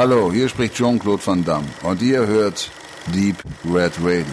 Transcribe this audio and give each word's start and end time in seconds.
Hallo, 0.00 0.30
hier 0.32 0.48
spricht 0.48 0.76
Jean-Claude 0.76 1.26
Van 1.26 1.44
Damme 1.44 1.66
und 1.82 2.00
ihr 2.02 2.24
hört 2.24 2.70
Deep 3.12 3.34
Red 3.64 3.98
Radio. 4.00 4.24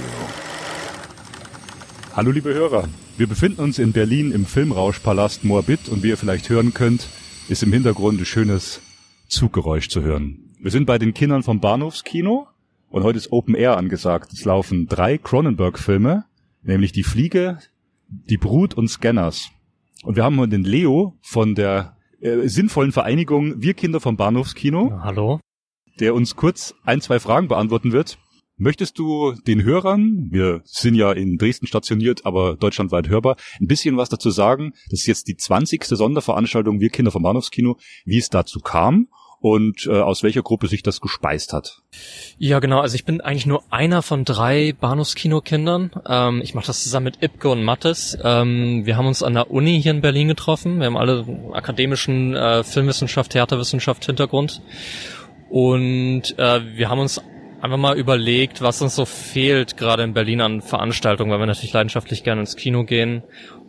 Hallo 2.15 2.29
liebe 2.29 2.53
Hörer, 2.53 2.87
wir 3.17 3.25
befinden 3.25 3.61
uns 3.61 3.79
in 3.79 3.91
Berlin 3.91 4.31
im 4.31 4.45
Filmrauschpalast 4.45 5.43
Moabit 5.43 5.89
und 5.89 6.03
wie 6.03 6.09
ihr 6.09 6.17
vielleicht 6.17 6.49
hören 6.49 6.75
könnt, 6.75 7.07
ist 7.49 7.63
im 7.63 7.73
Hintergrund 7.73 8.21
ein 8.21 8.25
schönes 8.25 8.79
Zuggeräusch 9.27 9.89
zu 9.89 10.03
hören. 10.03 10.53
Wir 10.59 10.69
sind 10.69 10.85
bei 10.85 10.99
den 10.99 11.15
Kindern 11.15 11.41
vom 11.41 11.59
Bahnhofskino 11.59 12.45
und 12.91 13.03
heute 13.03 13.17
ist 13.17 13.31
Open 13.31 13.55
Air 13.55 13.75
angesagt. 13.77 14.33
Es 14.33 14.45
laufen 14.45 14.85
drei 14.85 15.17
Cronenberg-Filme, 15.17 16.25
nämlich 16.61 16.91
Die 16.91 17.01
Fliege, 17.01 17.57
Die 18.07 18.37
Brut 18.37 18.75
und 18.75 18.87
Scanners. 18.87 19.49
Und 20.03 20.15
wir 20.15 20.25
haben 20.25 20.39
heute 20.39 20.51
den 20.51 20.63
Leo 20.63 21.17
von 21.23 21.55
der 21.55 21.97
äh, 22.21 22.47
sinnvollen 22.47 22.91
Vereinigung 22.91 23.63
Wir 23.63 23.73
Kinder 23.73 23.99
vom 23.99 24.15
Bahnhofskino. 24.15 24.89
Ja, 24.91 25.03
hallo. 25.03 25.39
Der 25.99 26.13
uns 26.13 26.35
kurz 26.35 26.75
ein, 26.83 27.01
zwei 27.01 27.19
Fragen 27.19 27.47
beantworten 27.47 27.91
wird. 27.91 28.17
Möchtest 28.57 28.97
du 28.99 29.33
den 29.47 29.63
Hörern, 29.63 30.29
wir 30.31 30.61
sind 30.63 30.95
ja 30.95 31.11
in 31.11 31.37
Dresden 31.37 31.67
stationiert, 31.67 32.25
aber 32.25 32.55
deutschlandweit 32.55 33.09
hörbar, 33.09 33.35
ein 33.59 33.67
bisschen 33.67 33.97
was 33.97 34.07
dazu 34.07 34.29
sagen? 34.29 34.73
Das 34.89 35.01
ist 35.01 35.07
jetzt 35.07 35.27
die 35.27 35.35
20. 35.35 35.83
Sonderveranstaltung 35.83 36.79
Wir 36.79 36.89
Kinder 36.89 37.11
vom 37.11 37.23
Bahnhofskino, 37.23 37.77
wie 38.05 38.17
es 38.17 38.29
dazu 38.29 38.59
kam 38.61 39.09
und 39.39 39.85
äh, 39.85 39.99
aus 39.99 40.23
welcher 40.23 40.41
Gruppe 40.41 40.67
sich 40.67 40.81
das 40.81 41.01
gespeist 41.01 41.53
hat. 41.53 41.81
Ja, 42.37 42.59
genau. 42.59 42.79
Also 42.79 42.95
ich 42.95 43.05
bin 43.05 43.21
eigentlich 43.21 43.45
nur 43.45 43.63
einer 43.69 44.01
von 44.01 44.25
drei 44.25 44.73
Bahnhofskino-Kindern. 44.73 45.91
Ähm, 46.07 46.41
ich 46.41 46.55
mache 46.55 46.67
das 46.67 46.81
zusammen 46.81 47.03
mit 47.03 47.21
Ipke 47.21 47.49
und 47.49 47.63
Mattes. 47.63 48.17
Ähm, 48.23 48.85
wir 48.85 48.97
haben 48.97 49.05
uns 49.05 49.21
an 49.21 49.33
der 49.33 49.51
Uni 49.51 49.81
hier 49.81 49.91
in 49.91 50.01
Berlin 50.01 50.29
getroffen. 50.29 50.79
Wir 50.79 50.87
haben 50.87 50.97
alle 50.97 51.25
akademischen 51.53 52.33
äh, 52.35 52.63
Filmwissenschaft, 52.63 53.33
Theaterwissenschaft 53.33 54.05
Hintergrund. 54.05 54.61
Und 55.55 56.37
äh, 56.37 56.59
wir 56.75 56.89
haben 56.89 56.99
uns 56.99 57.21
einfach 57.61 57.77
mal 57.77 57.97
überlegt, 57.97 58.61
was 58.61 58.81
uns 58.81 58.93
so 58.93 59.05
fehlt, 59.05 59.77
gerade 59.77 60.03
in 60.03 60.13
Berlin 60.13 60.41
an 60.41 60.59
Veranstaltungen, 60.59 61.31
weil 61.31 61.39
wir 61.39 61.45
natürlich 61.45 61.71
leidenschaftlich 61.71 62.25
gerne 62.25 62.41
ins 62.41 62.57
Kino 62.57 62.83
gehen. 62.83 63.23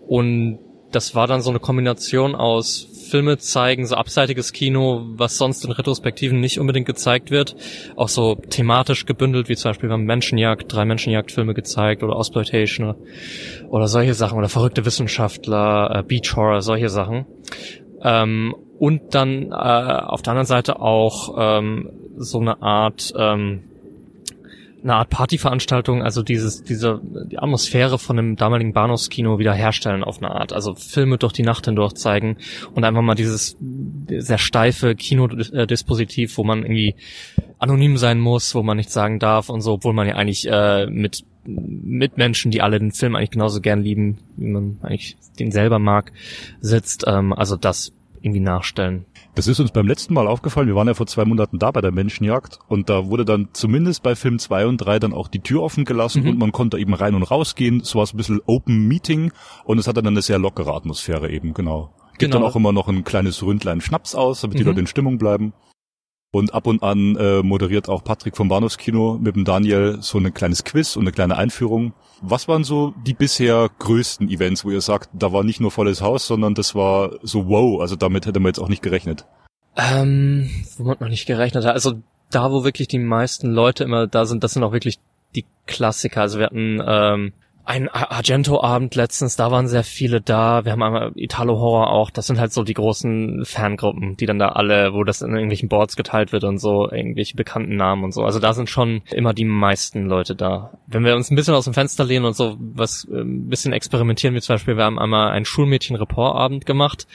Und 0.09 0.59
das 0.91 1.15
war 1.15 1.29
dann 1.29 1.43
so 1.43 1.51
eine 1.51 1.61
Kombination 1.61 2.35
aus 2.35 2.89
Filme 3.09 3.39
zeigen, 3.39 3.87
so 3.87 3.95
abseitiges 3.95 4.53
Kino, 4.53 5.05
was 5.11 5.39
sonst 5.39 5.65
in 5.65 5.71
Retrospektiven 5.71 6.41
nicht 6.41 6.59
unbedingt 6.59 6.87
gezeigt 6.87 7.31
wird. 7.31 7.55
Auch 7.95 8.09
so 8.09 8.35
thematisch 8.35 9.07
gebündelt, 9.07 9.49
wie 9.49 9.55
zum 9.55 9.71
Beispiel 9.71 9.89
beim 9.89 10.03
Menschenjagd, 10.07 10.65
drei 10.67 10.87
Menschenjagdfilme 10.87 11.55
gezeigt 11.55 12.03
oder 12.03 12.17
Ausploitation 12.17 12.97
oder 13.69 13.87
solche 13.87 14.15
Sachen 14.15 14.39
oder 14.39 14.49
verrückte 14.49 14.85
Wissenschaftler, 14.85 16.01
äh, 16.01 16.03
Beach 16.03 16.35
Horror, 16.35 16.63
solche 16.63 16.89
Sachen. 16.89 17.27
Ähm, 18.03 18.57
und 18.79 19.15
dann 19.15 19.51
äh, 19.51 19.55
auf 19.55 20.23
der 20.23 20.33
anderen 20.33 20.47
Seite 20.47 20.81
auch 20.81 21.35
ähm, 21.39 21.91
so 22.17 22.41
eine 22.41 22.63
Art 22.63 23.13
ähm, 23.17 23.63
eine 24.87 24.95
Art 24.95 25.11
Partyveranstaltung, 25.11 26.03
also 26.03 26.23
dieses, 26.23 26.63
diese, 26.63 27.01
die 27.03 27.39
Atmosphäre 27.39 27.99
von 27.99 28.17
dem 28.17 28.37
damaligen 28.37 28.73
Bahnhofskino 28.73 29.39
wiederherstellen 29.41 30.05
auf 30.05 30.19
eine 30.19 30.31
Art. 30.31 30.53
Also 30.53 30.77
Filme 30.77 31.19
durch 31.19 31.33
die 31.33 31.43
Nacht 31.43 31.65
hindurch 31.65 31.95
zeigen 31.95 32.37
und 32.73 32.85
einfach 32.85 33.03
mal 33.03 33.17
dieses 33.17 33.57
sehr 34.09 34.39
steife 34.39 34.95
Kinodispositiv, 34.95 36.39
wo 36.39 36.45
man 36.45 36.63
irgendwie 36.63 36.95
anonym 37.59 37.97
sein 37.97 38.21
muss, 38.21 38.55
wo 38.55 38.63
man 38.63 38.77
nichts 38.77 38.93
sagen 38.93 39.19
darf 39.19 39.49
und 39.49 39.61
so, 39.61 39.73
obwohl 39.73 39.93
man 39.93 40.07
ja 40.07 40.15
eigentlich 40.15 40.47
äh, 40.49 40.87
mit 40.87 41.25
mit 41.49 42.17
Menschen, 42.17 42.51
die 42.51 42.61
alle 42.61 42.81
den 42.81 42.91
Film 42.91 43.15
eigentlich 43.15 43.31
genauso 43.31 43.61
gern 43.61 43.81
lieben, 43.81 44.19
wie 44.37 44.49
man 44.49 44.79
eigentlich 44.83 45.17
den 45.39 45.53
selber 45.53 45.79
mag, 45.79 46.11
sitzt. 46.61 47.05
Ähm, 47.07 47.33
also 47.33 47.57
das 47.57 47.93
irgendwie 48.21 48.41
nachstellen. 48.41 49.07
Das 49.35 49.47
ist 49.47 49.61
uns 49.61 49.71
beim 49.71 49.87
letzten 49.87 50.15
Mal 50.15 50.27
aufgefallen. 50.27 50.69
Wir 50.69 50.75
waren 50.75 50.89
ja 50.89 50.95
vor 50.95 51.07
zwei 51.07 51.25
Monaten 51.25 51.59
da 51.59 51.71
bei 51.71 51.81
der 51.81 51.93
Menschenjagd 51.93 52.59
und 52.69 52.89
da 52.89 53.09
wurde 53.09 53.25
dann 53.25 53.49
zumindest 53.53 54.03
bei 54.03 54.15
Film 54.15 54.39
2 54.39 54.67
und 54.67 54.79
3 54.79 54.99
dann 54.99 55.13
auch 55.13 55.29
die 55.29 55.41
Tür 55.41 55.63
offen 55.63 55.85
gelassen 55.85 56.23
mhm. 56.23 56.31
und 56.31 56.39
man 56.39 56.53
konnte 56.53 56.79
eben 56.79 56.95
rein 56.95 57.15
und 57.15 57.23
rausgehen. 57.23 57.81
Es 57.81 57.95
war 57.95 58.07
so 58.07 58.15
ein 58.15 58.19
bisschen 58.19 58.41
Open 58.47 58.87
Meeting 58.89 59.33
und 59.65 59.79
es 59.79 59.87
hatte 59.87 60.03
dann 60.03 60.15
eine 60.15 60.23
sehr 60.23 60.39
lockere 60.39 60.75
Atmosphäre 60.75 61.31
eben, 61.31 61.55
genau. 61.55 61.93
Gibt 62.19 62.33
genau. 62.33 62.45
dann 62.45 62.51
auch 62.51 62.57
immer 62.57 62.73
noch 62.73 62.89
ein 62.89 63.05
kleines 63.05 63.43
Ründlein 63.43 63.81
Schnaps 63.81 64.15
aus, 64.15 64.41
damit 64.41 64.55
mhm. 64.55 64.59
die 64.59 64.65
Leute 64.65 64.81
in 64.81 64.87
Stimmung 64.87 65.19
bleiben. 65.19 65.53
Und 66.37 66.53
ab 66.53 66.67
und 66.67 66.83
an 66.83 67.17
äh, 67.17 67.43
moderiert 67.43 67.89
auch 67.89 68.05
Patrick 68.05 68.37
vom 68.37 68.49
Bahnhofskino 68.49 69.17
mit 69.19 69.37
dem 69.37 69.47
Daniel 69.47 69.97
so 70.03 70.19
ein 70.19 70.35
kleines 70.35 70.65
Quiz 70.65 70.95
und 70.95 71.05
eine 71.05 71.13
kleine 71.13 71.39
Einführung. 71.39 71.95
Was 72.21 72.47
waren 72.47 72.63
so 72.63 72.93
die 73.07 73.15
bisher 73.15 73.71
größten 73.79 74.29
Events, 74.29 74.63
wo 74.63 74.71
ihr 74.71 74.83
sagt, 74.83 75.09
da 75.15 75.33
war 75.33 75.45
nicht 75.45 75.63
nur 75.63 75.71
volles 75.71 76.03
Haus, 76.03 76.27
sondern 76.27 76.53
das 76.53 76.75
war 76.75 77.13
so 77.23 77.49
wow, 77.49 77.81
also 77.81 77.97
damit 77.97 78.27
hätte 78.27 78.39
man 78.39 78.51
jetzt 78.51 78.59
auch 78.59 78.69
nicht 78.69 78.83
gerechnet? 78.83 79.25
Ähm, 79.79 80.51
womit 80.77 81.01
man 81.01 81.09
nicht 81.09 81.25
gerechnet 81.25 81.65
hat. 81.65 81.73
Also 81.73 82.03
da, 82.31 82.53
wo 82.53 82.65
wirklich 82.65 82.89
die 82.89 82.99
meisten 82.99 83.51
Leute 83.51 83.85
immer 83.85 84.07
da 84.07 84.27
sind, 84.27 84.45
das 84.45 84.53
sind 84.53 84.63
auch 84.63 84.73
wirklich 84.73 84.99
die 85.35 85.47
Klassiker. 85.67 86.21
Also 86.21 86.39
wir 86.39 86.45
hatten 86.45 86.83
ähm, 86.87 87.33
ein 87.67 87.89
Argento-Abend 87.89 88.95
letztens, 88.95 89.35
da 89.35 89.51
waren 89.51 89.67
sehr 89.67 89.83
viele 89.83 90.21
da. 90.21 90.65
Wir 90.65 90.71
haben 90.71 90.85
einmal 90.85 91.11
Italo-Horror 91.17 91.91
auch. 91.91 92.11
Das 92.11 92.29
sind 92.29 92.39
halt 92.39 92.53
so 92.53 92.63
die 92.63 92.75
großen 92.75 93.45
Fangruppen, 93.45 94.17
die 94.17 94.27
dann 94.27 94.39
da 94.39 94.51
alle, 94.51 94.95
wo 94.95 95.03
das 95.03 95.21
in 95.21 95.33
irgendwelchen 95.33 95.69
Boards 95.69 95.97
geteilt 95.97 96.31
wird 96.31 96.45
und 96.45 96.59
so, 96.59 96.89
irgendwelche 96.89 97.35
bekannten 97.35 97.75
Namen 97.75 98.05
und 98.05 98.15
so. 98.15 98.23
Also 98.23 98.39
da 98.39 98.53
sind 98.53 98.71
schon 98.71 99.03
immer 99.11 99.35
die 99.35 99.45
meisten 99.45 100.07
Leute 100.07 100.37
da. 100.37 100.71
Wenn 100.87 101.05
wir 101.05 101.17
uns 101.17 101.33
ein 101.33 101.35
bisschen 101.35 101.55
aus 101.55 101.65
dem 101.65 101.75
Fenster 101.75 102.05
lehnen 102.05 102.25
und 102.25 102.37
so 102.37 102.57
was 102.57 103.05
äh, 103.11 103.17
ein 103.17 103.49
bisschen 103.49 103.73
experimentieren, 103.73 104.37
wie 104.37 104.41
zum 104.41 104.55
Beispiel, 104.55 104.77
wir 104.77 104.85
haben 104.85 105.01
einmal 105.01 105.33
einen 105.33 105.45
Schulmädchen-Report-Abend 105.45 106.67
gemacht. 106.67 107.09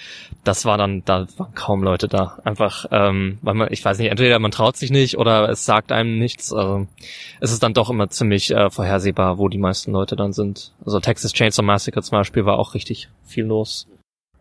Das 0.43 0.65
war 0.65 0.77
dann, 0.77 1.03
da 1.05 1.27
waren 1.37 1.55
kaum 1.55 1.81
Leute 1.81 2.09
da. 2.09 2.39
Einfach, 2.43 2.87
ähm, 2.91 3.37
weil 3.41 3.53
man, 3.53 3.69
ich 3.71 3.85
weiß 3.85 3.99
nicht, 3.99 4.11
entweder 4.11 4.37
man 4.39 4.51
traut 4.51 4.75
sich 4.75 4.91
nicht 4.91 5.17
oder 5.17 5.47
es 5.47 5.65
sagt 5.65 5.93
einem 5.93 6.19
nichts. 6.19 6.51
Also 6.51 6.87
es 7.39 7.53
ist 7.53 7.63
dann 7.63 7.73
doch 7.73 7.89
immer 7.89 8.09
ziemlich 8.09 8.51
äh, 8.51 8.69
vorhersehbar, 8.69 9.37
wo 9.37 9.47
die 9.47 9.57
meisten 9.57 9.93
Leute 9.93 10.17
dann 10.17 10.33
sind 10.33 10.40
sind. 10.41 10.73
Also 10.85 10.99
Texas 10.99 11.33
Chainsaw 11.33 11.63
Massacre 11.63 12.01
zum 12.01 12.17
Beispiel 12.17 12.45
war 12.45 12.57
auch 12.57 12.73
richtig 12.73 13.09
viel 13.23 13.45
los. 13.45 13.87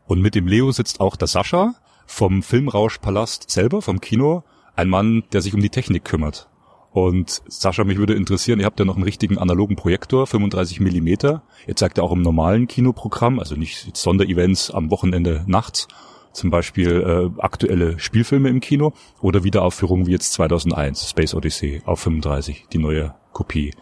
Und 0.07 0.21
mit 0.21 0.35
dem 0.35 0.47
Leo 0.47 0.73
sitzt 0.73 1.01
auch 1.01 1.17
der 1.17 1.29
Sascha 1.29 1.75
vom 2.07 2.43
Filmrauschpalast 2.43 3.51
selber, 3.51 3.83
vom 3.83 4.01
Kino. 4.01 4.43
Ein 4.75 4.89
Mann, 4.89 5.25
der 5.33 5.43
sich 5.43 5.55
um 5.55 5.61
die 5.61 5.69
Technik 5.69 6.05
kümmert. 6.05 6.49
Und 6.93 7.43
Sascha, 7.47 7.85
mich 7.85 7.99
würde 7.99 8.15
interessieren, 8.15 8.59
ihr 8.59 8.67
habt 8.67 8.81
ja 8.81 8.85
noch 8.85 8.97
einen 8.97 9.05
richtigen 9.05 9.39
analogen 9.39 9.77
Projektor, 9.77 10.27
35 10.27 10.81
Millimeter. 10.81 11.43
Ihr 11.67 11.77
zeigt 11.77 11.99
ja 11.99 12.05
auch 12.05 12.13
im 12.13 12.23
normalen 12.23 12.67
Kinoprogramm, 12.67 13.39
also 13.39 13.55
nicht 13.55 13.97
Sonderevents 13.97 14.73
am 14.73 14.91
Wochenende 14.91 15.45
nachts, 15.47 15.87
zum 16.33 16.51
Beispiel 16.51 17.31
äh, 17.37 17.41
aktuelle 17.41 17.99
Spielfilme 17.99 18.49
im 18.49 18.61
Kino 18.61 18.93
oder 19.21 19.45
Wiederaufführungen 19.45 20.07
wie 20.07 20.13
jetzt 20.13 20.33
2001, 20.33 21.09
Space 21.11 21.35
Odyssey 21.35 21.83
auf 21.85 22.01
35, 22.01 22.67
die 22.73 22.79
neue 22.79 23.15
Kopie. 23.33 23.73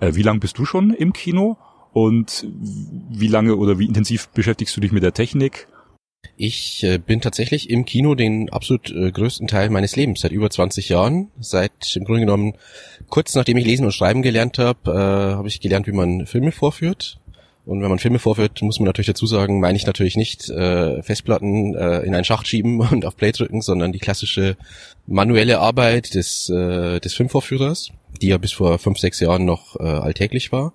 Äh, 0.00 0.14
wie 0.14 0.22
lang 0.22 0.40
bist 0.40 0.58
du 0.58 0.66
schon 0.66 0.92
im 0.92 1.12
Kino 1.12 1.56
und 2.06 2.46
wie 3.10 3.26
lange 3.26 3.56
oder 3.56 3.78
wie 3.78 3.86
intensiv 3.86 4.28
beschäftigst 4.28 4.76
du 4.76 4.80
dich 4.80 4.92
mit 4.92 5.02
der 5.02 5.14
Technik? 5.14 5.66
Ich 6.36 6.84
äh, 6.84 6.98
bin 6.98 7.20
tatsächlich 7.20 7.70
im 7.70 7.84
Kino 7.84 8.14
den 8.14 8.50
absolut 8.50 8.90
äh, 8.90 9.10
größten 9.10 9.48
Teil 9.48 9.70
meines 9.70 9.96
Lebens, 9.96 10.20
seit 10.20 10.30
über 10.30 10.48
20 10.48 10.88
Jahren. 10.88 11.32
Seit 11.40 11.96
im 11.96 12.04
Grunde 12.04 12.20
genommen 12.20 12.54
kurz 13.08 13.34
nachdem 13.34 13.56
ich 13.56 13.66
lesen 13.66 13.84
und 13.84 13.92
schreiben 13.92 14.22
gelernt 14.22 14.58
habe, 14.58 14.90
äh, 14.90 15.34
habe 15.34 15.48
ich 15.48 15.60
gelernt, 15.60 15.88
wie 15.88 15.92
man 15.92 16.26
Filme 16.26 16.52
vorführt. 16.52 17.18
Und 17.66 17.82
wenn 17.82 17.90
man 17.90 17.98
Filme 17.98 18.18
vorführt, 18.18 18.62
muss 18.62 18.78
man 18.78 18.86
natürlich 18.86 19.08
dazu 19.08 19.26
sagen, 19.26 19.60
meine 19.60 19.76
ich 19.76 19.86
natürlich 19.86 20.16
nicht 20.16 20.48
äh, 20.48 21.02
Festplatten 21.02 21.74
äh, 21.74 22.00
in 22.00 22.14
einen 22.14 22.24
Schacht 22.24 22.46
schieben 22.46 22.80
und 22.92 23.04
auf 23.04 23.16
Play 23.16 23.32
drücken, 23.32 23.60
sondern 23.60 23.92
die 23.92 23.98
klassische 23.98 24.56
manuelle 25.06 25.58
Arbeit 25.58 26.14
des, 26.14 26.48
äh, 26.48 27.00
des 27.00 27.14
Filmvorführers, 27.14 27.90
die 28.22 28.28
ja 28.28 28.38
bis 28.38 28.52
vor 28.52 28.78
fünf, 28.78 28.98
sechs 28.98 29.18
Jahren 29.20 29.44
noch 29.44 29.74
äh, 29.80 29.82
alltäglich 29.82 30.52
war. 30.52 30.72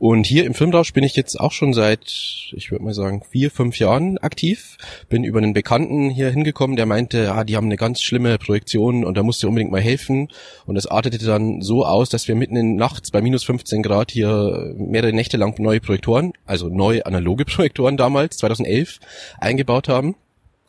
Und 0.00 0.24
hier 0.26 0.46
im 0.46 0.54
Filmrausch 0.54 0.94
bin 0.94 1.04
ich 1.04 1.14
jetzt 1.14 1.38
auch 1.38 1.52
schon 1.52 1.74
seit, 1.74 2.06
ich 2.52 2.70
würde 2.70 2.82
mal 2.82 2.94
sagen, 2.94 3.22
vier, 3.30 3.50
fünf 3.50 3.78
Jahren 3.78 4.16
aktiv. 4.16 4.78
Bin 5.10 5.24
über 5.24 5.40
einen 5.40 5.52
Bekannten 5.52 6.08
hier 6.08 6.30
hingekommen, 6.30 6.76
der 6.76 6.86
meinte, 6.86 7.34
ah, 7.34 7.44
die 7.44 7.54
haben 7.54 7.66
eine 7.66 7.76
ganz 7.76 8.00
schlimme 8.00 8.38
Projektion 8.38 9.04
und 9.04 9.18
da 9.18 9.22
musst 9.22 9.42
du 9.42 9.48
unbedingt 9.48 9.70
mal 9.70 9.82
helfen. 9.82 10.28
Und 10.64 10.76
es 10.76 10.86
artete 10.86 11.18
dann 11.18 11.60
so 11.60 11.84
aus, 11.84 12.08
dass 12.08 12.28
wir 12.28 12.34
mitten 12.34 12.56
in 12.56 12.76
nachts 12.76 13.10
bei 13.10 13.20
minus 13.20 13.44
15 13.44 13.82
Grad 13.82 14.10
hier 14.10 14.72
mehrere 14.74 15.12
Nächte 15.12 15.36
lang 15.36 15.60
neue 15.60 15.80
Projektoren, 15.80 16.32
also 16.46 16.70
neue 16.70 17.04
analoge 17.04 17.44
Projektoren 17.44 17.98
damals, 17.98 18.38
2011, 18.38 19.00
eingebaut 19.38 19.88
haben. 19.88 20.16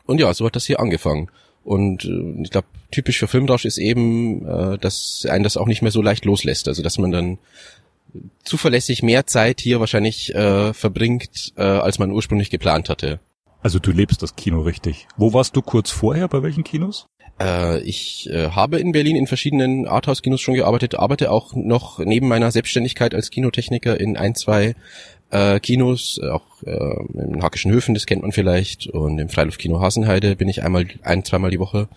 Und 0.04 0.20
ja, 0.20 0.34
so 0.34 0.44
hat 0.44 0.56
das 0.56 0.66
hier 0.66 0.78
angefangen. 0.78 1.30
Und 1.64 2.04
äh, 2.04 2.42
ich 2.42 2.50
glaube, 2.50 2.66
typisch 2.90 3.18
für 3.18 3.28
Filmrausch 3.28 3.64
ist 3.64 3.78
eben, 3.78 4.46
äh, 4.46 4.76
dass 4.76 5.26
einen 5.26 5.42
das 5.42 5.56
auch 5.56 5.68
nicht 5.68 5.80
mehr 5.80 5.90
so 5.90 6.02
leicht 6.02 6.26
loslässt. 6.26 6.68
Also 6.68 6.82
dass 6.82 6.98
man 6.98 7.12
dann 7.12 7.38
zuverlässig 8.44 9.02
mehr 9.02 9.26
Zeit 9.26 9.60
hier 9.60 9.80
wahrscheinlich 9.80 10.34
äh, 10.34 10.72
verbringt, 10.74 11.52
äh, 11.56 11.62
als 11.62 11.98
man 11.98 12.10
ursprünglich 12.10 12.50
geplant 12.50 12.88
hatte. 12.88 13.20
Also 13.62 13.78
du 13.78 13.92
lebst 13.92 14.22
das 14.22 14.36
Kino 14.36 14.60
richtig. 14.62 15.06
Wo 15.16 15.32
warst 15.32 15.56
du 15.56 15.62
kurz 15.62 15.90
vorher, 15.90 16.28
bei 16.28 16.42
welchen 16.42 16.64
Kinos? 16.64 17.06
Äh, 17.40 17.80
ich 17.82 18.28
äh, 18.30 18.50
habe 18.50 18.78
in 18.78 18.92
Berlin 18.92 19.16
in 19.16 19.26
verschiedenen 19.26 19.86
Arthouse-Kinos 19.86 20.40
schon 20.40 20.54
gearbeitet, 20.54 20.96
arbeite 20.96 21.30
auch 21.30 21.54
noch 21.54 21.98
neben 21.98 22.28
meiner 22.28 22.50
Selbstständigkeit 22.50 23.14
als 23.14 23.30
Kinotechniker 23.30 23.98
in 23.98 24.16
ein, 24.16 24.34
zwei 24.34 24.74
äh, 25.32 25.60
Kinos, 25.60 26.20
äh, 26.22 26.28
auch 26.28 26.44
äh, 26.64 26.70
in 27.14 27.42
Hackischen 27.42 27.72
Höfen, 27.72 27.94
das 27.94 28.06
kennt 28.06 28.22
man 28.22 28.32
vielleicht, 28.32 28.86
und 28.86 29.18
im 29.18 29.28
Freiluftkino 29.28 29.80
Hasenheide 29.80 30.36
bin 30.36 30.48
ich 30.48 30.62
einmal, 30.62 30.86
ein, 31.02 31.24
zweimal 31.24 31.50
die 31.50 31.58
Woche. 31.58 31.88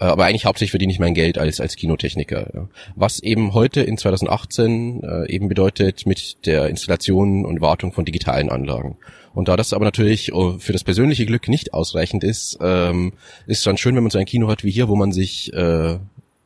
Äh, 0.00 0.04
aber 0.04 0.24
eigentlich 0.24 0.46
hauptsächlich 0.46 0.72
verdiene 0.72 0.92
ich 0.92 0.98
mein 0.98 1.14
Geld 1.14 1.38
als, 1.38 1.60
als 1.60 1.76
Kinotechniker. 1.76 2.50
Ja. 2.54 2.68
Was 2.96 3.20
eben 3.20 3.52
heute 3.52 3.82
in 3.82 3.98
2018 3.98 5.02
äh, 5.02 5.30
eben 5.30 5.48
bedeutet 5.48 6.06
mit 6.06 6.46
der 6.46 6.68
Installation 6.68 7.44
und 7.44 7.60
Wartung 7.60 7.92
von 7.92 8.06
digitalen 8.06 8.48
Anlagen. 8.48 8.96
Und 9.34 9.48
da 9.48 9.56
das 9.56 9.74
aber 9.74 9.84
natürlich 9.84 10.32
äh, 10.32 10.58
für 10.58 10.72
das 10.72 10.82
persönliche 10.82 11.26
Glück 11.26 11.48
nicht 11.48 11.74
ausreichend 11.74 12.24
ist, 12.24 12.58
ähm, 12.62 13.12
ist 13.46 13.58
es 13.58 13.64
dann 13.64 13.76
schön, 13.76 13.94
wenn 13.94 14.02
man 14.02 14.10
so 14.10 14.18
ein 14.18 14.26
Kino 14.26 14.48
hat 14.48 14.64
wie 14.64 14.70
hier, 14.70 14.88
wo 14.88 14.96
man 14.96 15.12
sich 15.12 15.52
äh, 15.52 15.98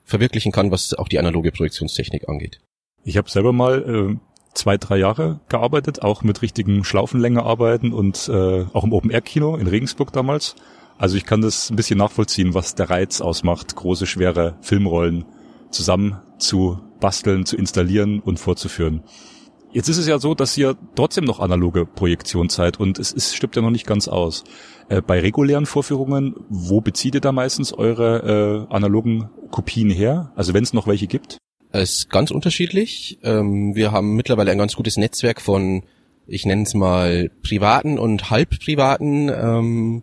verwirklichen 0.04 0.50
kann, 0.50 0.72
was 0.72 0.92
auch 0.94 1.08
die 1.08 1.20
analoge 1.20 1.52
Projektionstechnik 1.52 2.28
angeht. 2.28 2.60
Ich 3.04 3.16
habe 3.16 3.30
selber 3.30 3.52
mal 3.52 4.12
äh, 4.12 4.16
zwei, 4.54 4.76
drei 4.76 4.98
Jahre 4.98 5.40
gearbeitet, 5.48 6.02
auch 6.02 6.22
mit 6.22 6.42
richtigen 6.42 6.84
Schlaufenlänge 6.84 7.42
arbeiten 7.42 7.92
und 7.92 8.28
äh, 8.28 8.64
auch 8.72 8.84
im 8.84 8.92
Open-Air-Kino 8.92 9.56
in 9.56 9.66
Regensburg 9.66 10.12
damals. 10.12 10.54
Also 10.98 11.16
ich 11.16 11.24
kann 11.24 11.40
das 11.40 11.70
ein 11.70 11.76
bisschen 11.76 11.98
nachvollziehen, 11.98 12.54
was 12.54 12.74
der 12.74 12.90
Reiz 12.90 13.20
ausmacht, 13.20 13.74
große, 13.74 14.06
schwere 14.06 14.56
Filmrollen 14.60 15.24
zusammen 15.70 16.20
zu 16.38 16.78
basteln, 17.00 17.46
zu 17.46 17.56
installieren 17.56 18.20
und 18.20 18.38
vorzuführen. 18.38 19.02
Jetzt 19.72 19.88
ist 19.88 19.96
es 19.96 20.06
ja 20.06 20.18
so, 20.18 20.34
dass 20.34 20.56
ihr 20.58 20.76
trotzdem 20.94 21.24
noch 21.24 21.40
analoge 21.40 21.86
Projektion 21.86 22.50
seid 22.50 22.78
und 22.78 22.98
es 22.98 23.10
ist, 23.10 23.34
stimmt 23.34 23.56
ja 23.56 23.62
noch 23.62 23.70
nicht 23.70 23.86
ganz 23.86 24.06
aus. 24.06 24.44
Äh, 24.88 25.00
bei 25.00 25.18
regulären 25.20 25.64
Vorführungen, 25.64 26.34
wo 26.50 26.82
bezieht 26.82 27.14
ihr 27.14 27.22
da 27.22 27.32
meistens 27.32 27.72
eure 27.72 28.66
äh, 28.68 28.74
analogen 28.74 29.30
Kopien 29.50 29.88
her? 29.88 30.30
Also 30.36 30.52
wenn 30.52 30.62
es 30.62 30.74
noch 30.74 30.86
welche 30.86 31.06
gibt? 31.06 31.38
Ist 31.72 32.10
ganz 32.10 32.30
unterschiedlich. 32.30 33.18
Ähm, 33.22 33.74
wir 33.74 33.92
haben 33.92 34.14
mittlerweile 34.14 34.50
ein 34.50 34.58
ganz 34.58 34.76
gutes 34.76 34.98
Netzwerk 34.98 35.40
von, 35.40 35.84
ich 36.26 36.44
nenne 36.44 36.64
es 36.64 36.74
mal, 36.74 37.30
privaten 37.42 37.98
und 37.98 38.30
halbprivaten 38.30 39.30
ähm, 39.30 40.02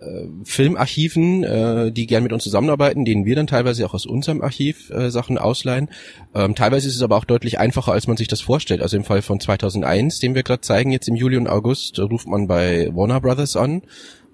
äh, 0.00 0.26
Filmarchiven, 0.44 1.42
äh, 1.44 1.92
die 1.92 2.06
gern 2.06 2.22
mit 2.22 2.34
uns 2.34 2.44
zusammenarbeiten, 2.44 3.06
denen 3.06 3.24
wir 3.24 3.34
dann 3.34 3.46
teilweise 3.46 3.86
auch 3.86 3.94
aus 3.94 4.04
unserem 4.04 4.42
Archiv 4.42 4.90
äh, 4.90 5.10
Sachen 5.10 5.38
ausleihen. 5.38 5.88
Ähm, 6.34 6.54
teilweise 6.54 6.88
ist 6.88 6.96
es 6.96 7.02
aber 7.02 7.16
auch 7.16 7.24
deutlich 7.24 7.58
einfacher, 7.58 7.92
als 7.92 8.06
man 8.06 8.18
sich 8.18 8.28
das 8.28 8.42
vorstellt. 8.42 8.82
Also 8.82 8.98
im 8.98 9.04
Fall 9.04 9.22
von 9.22 9.40
2001, 9.40 10.18
den 10.18 10.34
wir 10.34 10.42
gerade 10.42 10.60
zeigen, 10.60 10.92
jetzt 10.92 11.08
im 11.08 11.16
Juli 11.16 11.38
und 11.38 11.48
August, 11.48 11.98
ruft 11.98 12.28
man 12.28 12.46
bei 12.46 12.88
Warner 12.92 13.20
Brothers 13.20 13.56
an 13.56 13.82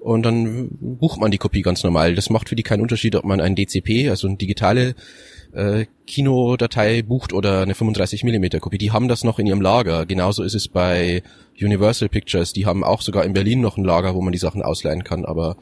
und 0.07 0.23
dann 0.23 0.69
bucht 0.71 1.21
man 1.21 1.33
die 1.33 1.39
Kopie 1.39 1.63
ganz 1.63 1.83
normal. 1.83 2.15
Das 2.15 2.31
macht 2.31 2.49
für 2.49 2.55
die 2.55 2.63
keinen 2.63 2.81
Unterschied, 2.81 3.17
ob 3.17 3.25
man 3.25 3.41
ein 3.41 3.57
DCP, 3.57 4.09
also 4.09 4.29
eine 4.29 4.37
digitale 4.37 4.95
äh, 5.53 5.87
Kinodatei 6.07 7.03
bucht 7.03 7.33
oder 7.33 7.63
eine 7.63 7.75
35 7.75 8.23
mm 8.23 8.61
Kopie. 8.61 8.79
Die 8.79 8.93
haben 8.93 9.09
das 9.09 9.25
noch 9.25 9.41
in 9.41 9.47
ihrem 9.47 9.61
Lager. 9.61 10.07
Genauso 10.07 10.45
ist 10.45 10.55
es 10.55 10.69
bei 10.69 11.25
Universal 11.61 12.09
Pictures. 12.09 12.53
Die 12.53 12.67
haben 12.67 12.85
auch 12.85 13.03
sogar 13.03 13.25
in 13.25 13.33
Berlin 13.33 13.61
noch 13.61 13.79
ein 13.79 13.85
Lager, 13.85 14.15
wo 14.15 14.21
man 14.21 14.33
die 14.33 14.39
Sachen 14.39 14.63
ausleihen 14.63 15.03
kann. 15.03 15.25
Aber 15.25 15.57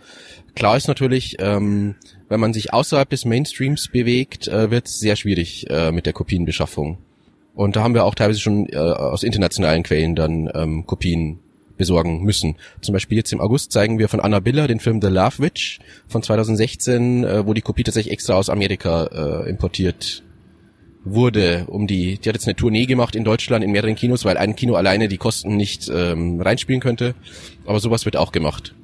klar 0.55 0.77
ist 0.77 0.89
natürlich, 0.89 1.37
ähm, 1.39 1.95
wenn 2.29 2.41
man 2.41 2.53
sich 2.53 2.71
außerhalb 2.71 3.09
des 3.09 3.25
Mainstreams 3.25 3.89
bewegt, 3.89 4.47
äh, 4.49 4.71
wird 4.71 4.89
es 4.89 4.99
sehr 4.99 5.17
schwierig 5.17 5.71
äh, 5.71 5.91
mit 5.91 6.05
der 6.05 6.13
Kopienbeschaffung. 6.13 6.99
Und 7.55 7.77
da 7.77 7.83
haben 7.83 7.95
wir 7.95 8.05
auch 8.05 8.15
teilweise 8.15 8.41
schon 8.41 8.69
äh, 8.69 8.77
aus 8.77 9.23
internationalen 9.23 9.85
Quellen 9.85 10.15
dann 10.15 10.51
ähm, 10.55 10.85
Kopien 10.85 11.39
besorgen 11.77 12.23
müssen. 12.23 12.57
Zum 12.81 12.93
Beispiel 12.93 13.19
jetzt 13.19 13.33
im 13.33 13.41
August 13.41 13.73
zeigen 13.73 13.99
wir 13.99 14.09
von 14.09 14.21
Anna 14.21 14.41
Biller 14.41 14.69
den 14.69 14.81
Film 14.81 15.01
The 15.01 15.09
Love 15.09 15.39
Witch 15.39 15.81
von 16.07 16.23
2016, 16.23 17.25
äh, 17.25 17.47
wo 17.47 17.55
die 17.55 17.63
Kopie 17.63 17.83
tatsächlich 17.83 18.13
extra 18.13 18.35
aus 18.35 18.49
Amerika 18.49 19.05
äh, 19.07 19.49
importiert 19.49 20.23
wurde, 21.05 21.65
um 21.69 21.87
die, 21.87 22.19
die 22.19 22.29
hat 22.29 22.35
jetzt 22.35 22.47
eine 22.47 22.57
Tournee 22.57 22.87
gemacht 22.87 23.15
in 23.15 23.25
Deutschland 23.25 23.65
in 23.65 23.73
mehreren 23.73 23.95
Kinos, 23.95 24.25
weil 24.25 24.37
ein 24.39 24.57
Kino 24.57 24.75
alleine 24.75 25.09
die 25.09 25.19
Kosten 25.19 25.57
nicht 25.57 25.91
ähm, 25.95 26.41
reinspielen 26.41 26.81
könnte. 26.81 27.15
Aber 27.67 27.79
sowas 27.81 28.05
wird 28.05 28.17
auch 28.17 28.33
gemacht. 28.33 28.75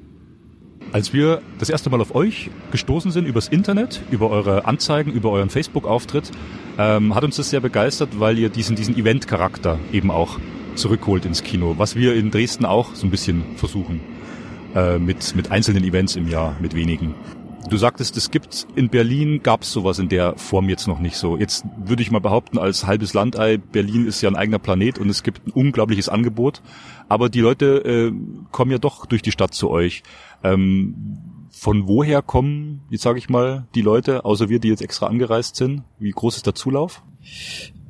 Als 0.93 1.13
wir 1.13 1.41
das 1.59 1.71
erste 1.71 1.89
Mal 1.89 2.01
auf 2.01 2.15
euch 2.15 2.51
gestoßen 2.73 3.13
sind 3.13 3.27
übers 3.27 3.49
Internet, 3.49 4.01
über 4.11 4.29
eure 4.29 4.67
Anzeigen, 4.67 5.13
über 5.13 5.31
euren 5.31 5.49
Facebook-Auftritt, 5.49 6.31
ähm, 6.79 7.15
hat 7.15 7.23
uns 7.23 7.37
das 7.37 7.51
sehr 7.51 7.61
begeistert, 7.61 8.19
weil 8.19 8.39
ihr 8.39 8.49
diesen, 8.49 8.75
diesen 8.75 8.97
Event-Charakter 8.97 9.79
eben 9.93 10.11
auch 10.11 10.41
zurückholt 10.75 11.25
ins 11.25 11.43
Kino, 11.43 11.75
was 11.79 11.97
wir 11.97 12.15
in 12.15 12.31
Dresden 12.31 12.65
auch 12.65 12.95
so 12.95 13.07
ein 13.07 13.11
bisschen 13.11 13.57
versuchen. 13.57 14.01
Äh, 14.75 14.99
mit, 14.99 15.35
mit 15.35 15.51
einzelnen 15.51 15.83
Events 15.83 16.15
im 16.15 16.29
Jahr, 16.29 16.55
mit 16.61 16.75
wenigen. 16.75 17.15
Du 17.69 17.77
sagtest, 17.77 18.17
es 18.17 18.31
gibt 18.31 18.67
in 18.77 18.89
Berlin, 18.89 19.43
gab 19.43 19.63
es 19.63 19.73
sowas 19.73 19.99
in 19.99 20.09
der 20.09 20.37
Form 20.37 20.69
jetzt 20.69 20.87
noch 20.87 21.01
nicht 21.01 21.17
so. 21.17 21.37
Jetzt 21.37 21.65
würde 21.85 22.03
ich 22.03 22.11
mal 22.11 22.21
behaupten, 22.21 22.57
als 22.57 22.87
halbes 22.87 23.13
Landei, 23.13 23.59
Berlin 23.59 24.07
ist 24.07 24.23
ja 24.23 24.31
ein 24.31 24.37
eigener 24.37 24.61
Planet 24.61 24.99
und 24.99 25.11
es 25.11 25.23
gibt 25.23 25.47
ein 25.47 25.51
unglaubliches 25.51 26.09
Angebot. 26.09 26.63
Aber 27.09 27.29
die 27.29 27.41
Leute 27.41 27.85
äh, 27.85 28.13
kommen 28.53 28.71
ja 28.71 28.79
doch 28.79 29.07
durch 29.07 29.23
die 29.23 29.33
Stadt 29.33 29.55
zu 29.55 29.71
euch. 29.71 30.05
Ähm, 30.45 30.95
von 31.51 31.89
woher 31.89 32.23
kommen, 32.23 32.83
jetzt 32.91 33.03
sage 33.03 33.19
ich 33.19 33.29
mal, 33.29 33.67
die 33.75 33.83
Leute, 33.83 34.25
außer 34.25 34.49
wir, 34.49 34.61
die 34.61 34.69
jetzt 34.69 34.83
extra 34.83 35.07
angereist 35.07 35.57
sind? 35.57 35.83
Wie 35.99 36.13
groß 36.13 36.37
ist 36.37 36.47
der 36.47 36.55
Zulauf? 36.55 37.03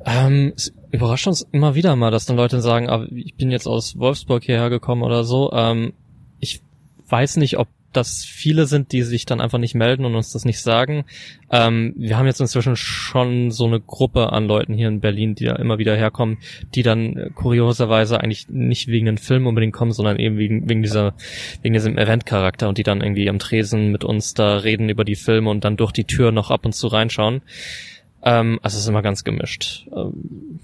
Ähm, 0.04 0.52
es 0.56 0.72
überrascht 0.90 1.26
uns 1.26 1.46
immer 1.52 1.74
wieder 1.74 1.94
mal, 1.96 2.10
dass 2.10 2.26
dann 2.26 2.36
Leute 2.36 2.60
sagen, 2.60 2.88
ah, 2.88 3.06
ich 3.14 3.34
bin 3.34 3.50
jetzt 3.50 3.66
aus 3.66 3.98
Wolfsburg 3.98 4.44
hierher 4.44 4.70
gekommen 4.70 5.02
oder 5.02 5.24
so. 5.24 5.52
Ähm, 5.52 5.92
ich 6.38 6.62
weiß 7.08 7.36
nicht, 7.36 7.58
ob 7.58 7.68
das 7.92 8.24
viele 8.24 8.66
sind, 8.66 8.92
die 8.92 9.02
sich 9.02 9.26
dann 9.26 9.40
einfach 9.40 9.58
nicht 9.58 9.74
melden 9.74 10.04
und 10.04 10.14
uns 10.14 10.32
das 10.32 10.44
nicht 10.44 10.60
sagen. 10.60 11.04
Ähm, 11.50 11.94
wir 11.96 12.16
haben 12.16 12.26
jetzt 12.26 12.40
inzwischen 12.40 12.76
schon 12.76 13.50
so 13.50 13.66
eine 13.66 13.80
Gruppe 13.80 14.32
an 14.32 14.46
Leuten 14.46 14.74
hier 14.74 14.88
in 14.88 15.00
Berlin, 15.00 15.34
die 15.34 15.44
da 15.44 15.56
immer 15.56 15.78
wieder 15.78 15.96
herkommen, 15.96 16.38
die 16.74 16.82
dann 16.82 17.16
äh, 17.16 17.30
kurioserweise 17.34 18.20
eigentlich 18.20 18.48
nicht 18.48 18.88
wegen 18.88 19.06
den 19.06 19.18
Film 19.18 19.46
unbedingt 19.46 19.72
kommen, 19.72 19.92
sondern 19.92 20.18
eben 20.18 20.38
wegen, 20.38 20.68
wegen 20.68 20.82
dieser, 20.82 21.14
wegen 21.62 21.74
diesem 21.74 21.98
Eventcharakter 21.98 22.68
und 22.68 22.78
die 22.78 22.84
dann 22.84 23.00
irgendwie 23.00 23.28
am 23.28 23.38
Tresen 23.40 23.90
mit 23.90 24.04
uns 24.04 24.34
da 24.34 24.58
reden 24.58 24.88
über 24.88 25.04
die 25.04 25.16
Filme 25.16 25.50
und 25.50 25.64
dann 25.64 25.76
durch 25.76 25.92
die 25.92 26.04
Tür 26.04 26.30
noch 26.30 26.50
ab 26.50 26.64
und 26.64 26.74
zu 26.74 26.86
reinschauen. 26.86 27.42
Ähm, 28.22 28.58
also 28.62 28.76
es 28.76 28.82
ist 28.82 28.88
immer 28.88 29.02
ganz 29.02 29.24
gemischt. 29.24 29.86
Ähm, 29.94 30.60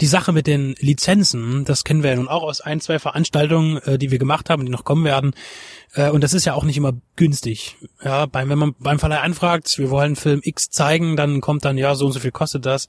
die 0.00 0.06
Sache 0.06 0.32
mit 0.32 0.46
den 0.46 0.74
Lizenzen, 0.78 1.64
das 1.64 1.84
kennen 1.84 2.02
wir 2.02 2.10
ja 2.10 2.16
nun 2.16 2.28
auch 2.28 2.42
aus 2.42 2.60
ein, 2.60 2.80
zwei 2.80 2.98
Veranstaltungen, 2.98 3.78
äh, 3.78 3.98
die 3.98 4.10
wir 4.10 4.18
gemacht 4.18 4.50
haben, 4.50 4.64
die 4.64 4.72
noch 4.72 4.84
kommen 4.84 5.04
werden. 5.04 5.34
Äh, 5.94 6.10
und 6.10 6.22
das 6.22 6.34
ist 6.34 6.44
ja 6.44 6.54
auch 6.54 6.64
nicht 6.64 6.76
immer 6.76 6.92
günstig. 7.16 7.76
Ja, 8.04 8.26
beim, 8.26 8.48
wenn 8.48 8.58
man 8.58 8.74
beim 8.78 8.98
Verleih 8.98 9.20
anfragt, 9.20 9.78
wir 9.78 9.90
wollen 9.90 10.16
Film 10.16 10.40
X 10.42 10.70
zeigen, 10.70 11.16
dann 11.16 11.40
kommt 11.40 11.64
dann, 11.64 11.78
ja, 11.78 11.94
so 11.94 12.06
und 12.06 12.12
so 12.12 12.20
viel 12.20 12.32
kostet 12.32 12.66
das. 12.66 12.88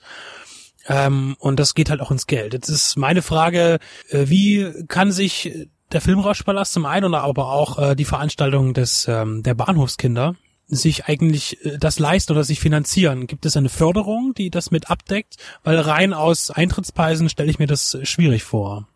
Ähm, 0.87 1.35
und 1.39 1.59
das 1.59 1.75
geht 1.75 1.89
halt 1.89 2.01
auch 2.01 2.11
ins 2.11 2.27
Geld. 2.27 2.53
Jetzt 2.53 2.69
ist 2.69 2.97
meine 2.97 3.21
Frage, 3.21 3.79
äh, 4.09 4.25
wie 4.27 4.73
kann 4.87 5.11
sich 5.11 5.67
der 5.93 6.01
Filmrauschpalast 6.01 6.73
zum 6.73 6.85
einen 6.85 7.05
oder 7.05 7.23
aber 7.23 7.49
auch 7.49 7.95
die 7.95 8.03
Veranstaltung 8.03 8.73
des 8.73 9.07
ähm, 9.07 9.41
der 9.41 9.53
Bahnhofskinder 9.53 10.35
sich 10.67 11.05
eigentlich 11.05 11.63
äh, 11.65 11.77
das 11.77 11.99
leisten 11.99 12.33
oder 12.33 12.43
sich 12.43 12.59
finanzieren? 12.59 13.27
Gibt 13.27 13.45
es 13.45 13.57
eine 13.57 13.69
Förderung, 13.69 14.33
die 14.33 14.49
das 14.49 14.71
mit 14.71 14.89
abdeckt? 14.89 15.37
Weil 15.63 15.79
rein 15.79 16.13
aus 16.13 16.51
Eintrittspreisen 16.51 17.29
stelle 17.29 17.49
ich 17.49 17.59
mir 17.59 17.67
das 17.67 17.97
schwierig 18.03 18.43
vor. 18.43 18.87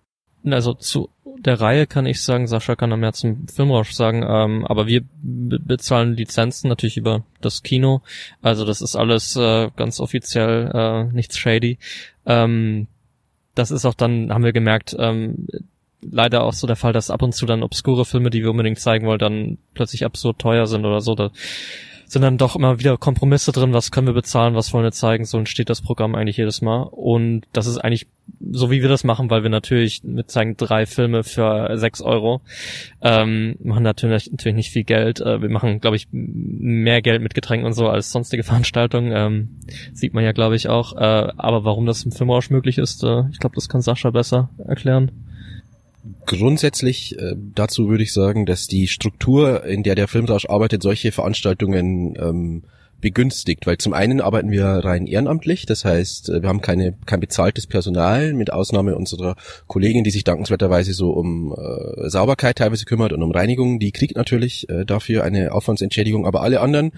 Also 0.43 0.73
zu 0.73 1.09
der 1.37 1.59
Reihe 1.59 1.87
kann 1.87 2.05
ich 2.05 2.21
sagen, 2.21 2.47
Sascha 2.47 2.75
kann 2.75 2.89
da 2.89 2.97
mehr 2.97 3.13
zum 3.13 3.47
Filmrausch 3.47 3.91
sagen, 3.91 4.23
ähm, 4.27 4.65
aber 4.65 4.87
wir 4.87 5.03
bezahlen 5.21 6.15
Lizenzen 6.15 6.67
natürlich 6.67 6.97
über 6.97 7.23
das 7.41 7.63
Kino. 7.63 8.01
Also 8.41 8.65
das 8.65 8.81
ist 8.81 8.95
alles 8.95 9.35
äh, 9.35 9.69
ganz 9.75 9.99
offiziell, 9.99 10.71
äh, 10.73 11.03
nichts 11.13 11.37
shady. 11.37 11.77
Ähm, 12.25 12.87
das 13.55 13.71
ist 13.71 13.85
auch 13.85 13.93
dann, 13.93 14.31
haben 14.33 14.43
wir 14.43 14.53
gemerkt, 14.53 14.95
ähm, 14.97 15.47
leider 16.01 16.43
auch 16.43 16.53
so 16.53 16.67
der 16.67 16.75
Fall, 16.75 16.93
dass 16.93 17.09
ab 17.09 17.21
und 17.21 17.33
zu 17.33 17.45
dann 17.45 17.63
obskure 17.63 18.05
Filme, 18.05 18.29
die 18.29 18.41
wir 18.41 18.51
unbedingt 18.51 18.79
zeigen 18.79 19.07
wollen, 19.07 19.19
dann 19.19 19.57
plötzlich 19.73 20.05
absurd 20.05 20.39
teuer 20.39 20.67
sind 20.67 20.85
oder 20.85 21.01
so. 21.01 21.15
Da 21.15 21.31
sind 22.11 22.23
dann 22.23 22.37
doch 22.37 22.57
immer 22.57 22.77
wieder 22.77 22.97
Kompromisse 22.97 23.53
drin, 23.53 23.71
was 23.71 23.89
können 23.89 24.07
wir 24.07 24.13
bezahlen, 24.13 24.53
was 24.53 24.73
wollen 24.73 24.83
wir 24.83 24.91
zeigen, 24.91 25.23
so 25.23 25.37
entsteht 25.37 25.69
das 25.69 25.81
Programm 25.81 26.13
eigentlich 26.13 26.35
jedes 26.35 26.61
Mal. 26.61 26.81
Und 26.81 27.43
das 27.53 27.67
ist 27.67 27.77
eigentlich 27.77 28.07
so, 28.51 28.69
wie 28.69 28.81
wir 28.81 28.89
das 28.89 29.05
machen, 29.05 29.29
weil 29.29 29.43
wir 29.43 29.49
natürlich, 29.49 30.01
wir 30.03 30.27
zeigen 30.27 30.57
drei 30.57 30.85
Filme 30.85 31.23
für 31.23 31.77
sechs 31.77 32.01
Euro, 32.01 32.41
ähm, 33.01 33.55
machen 33.63 33.83
natürlich, 33.83 34.29
natürlich 34.29 34.57
nicht 34.57 34.71
viel 34.71 34.83
Geld. 34.83 35.21
Äh, 35.21 35.41
wir 35.41 35.49
machen, 35.49 35.79
glaube 35.79 35.95
ich, 35.95 36.09
mehr 36.11 37.01
Geld 37.01 37.21
mit 37.21 37.33
Getränken 37.33 37.65
und 37.65 37.73
so 37.73 37.87
als 37.87 38.11
sonstige 38.11 38.43
Veranstaltungen, 38.51 39.13
ähm, 39.15 39.59
sieht 39.93 40.13
man 40.13 40.25
ja, 40.25 40.33
glaube 40.33 40.57
ich, 40.57 40.67
auch. 40.67 40.93
Äh, 40.97 41.31
aber 41.37 41.63
warum 41.63 41.85
das 41.85 42.03
im 42.03 42.11
Filmrausch 42.11 42.49
möglich 42.49 42.77
ist, 42.77 43.05
äh, 43.05 43.23
ich 43.31 43.39
glaube, 43.39 43.55
das 43.55 43.69
kann 43.69 43.81
Sascha 43.81 44.09
besser 44.09 44.49
erklären. 44.67 45.11
Grundsätzlich 46.25 47.17
äh, 47.17 47.35
dazu 47.55 47.89
würde 47.89 48.03
ich 48.03 48.13
sagen, 48.13 48.45
dass 48.45 48.67
die 48.67 48.87
Struktur, 48.87 49.65
in 49.65 49.83
der 49.83 49.95
der 49.95 50.07
Filmrausch 50.07 50.45
arbeitet, 50.45 50.83
solche 50.83 51.11
Veranstaltungen 51.11 52.15
ähm, 52.17 52.63
begünstigt, 53.01 53.65
weil 53.65 53.77
zum 53.79 53.93
einen 53.93 54.21
arbeiten 54.21 54.51
wir 54.51 54.65
rein 54.65 55.07
ehrenamtlich, 55.07 55.65
das 55.65 55.83
heißt, 55.83 56.29
äh, 56.29 56.41
wir 56.41 56.49
haben 56.49 56.61
keine 56.61 56.93
kein 57.05 57.19
bezahltes 57.19 57.67
Personal, 57.67 58.33
mit 58.33 58.53
Ausnahme 58.53 58.95
unserer 58.95 59.35
Kollegin, 59.67 60.03
die 60.03 60.11
sich 60.11 60.23
dankenswerterweise 60.23 60.93
so 60.93 61.11
um 61.11 61.53
äh, 61.53 62.09
Sauberkeit 62.09 62.57
teilweise 62.57 62.85
kümmert 62.85 63.11
und 63.11 63.23
um 63.23 63.31
Reinigung, 63.31 63.79
die 63.79 63.91
kriegt 63.91 64.15
natürlich 64.15 64.69
äh, 64.69 64.85
dafür 64.85 65.23
eine 65.23 65.51
Aufwandsentschädigung, 65.51 66.25
aber 66.25 66.41
alle 66.41 66.61
anderen 66.61 66.91